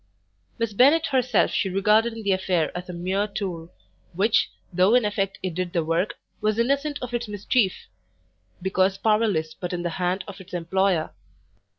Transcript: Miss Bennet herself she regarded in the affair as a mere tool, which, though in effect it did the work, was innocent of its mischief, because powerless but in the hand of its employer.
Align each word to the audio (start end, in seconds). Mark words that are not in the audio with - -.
Miss 0.57 0.73
Bennet 0.73 1.05
herself 1.11 1.51
she 1.51 1.69
regarded 1.69 2.13
in 2.13 2.23
the 2.23 2.31
affair 2.31 2.75
as 2.75 2.89
a 2.89 2.91
mere 2.93 3.27
tool, 3.27 3.71
which, 4.13 4.49
though 4.73 4.95
in 4.95 5.05
effect 5.05 5.37
it 5.43 5.53
did 5.53 5.73
the 5.73 5.85
work, 5.85 6.15
was 6.41 6.57
innocent 6.57 6.97
of 7.03 7.13
its 7.13 7.27
mischief, 7.27 7.85
because 8.63 8.97
powerless 8.97 9.53
but 9.53 9.73
in 9.73 9.83
the 9.83 9.91
hand 10.01 10.23
of 10.27 10.41
its 10.41 10.55
employer. 10.55 11.13